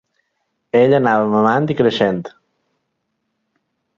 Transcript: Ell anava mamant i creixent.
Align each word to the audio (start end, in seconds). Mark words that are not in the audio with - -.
Ell 0.79 0.95
anava 0.99 1.27
mamant 1.33 1.69
i 1.73 1.77
creixent. 1.83 2.25